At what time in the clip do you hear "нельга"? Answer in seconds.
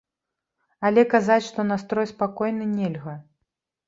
2.79-3.15